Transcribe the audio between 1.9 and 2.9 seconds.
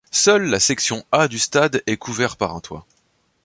couvert par un toit.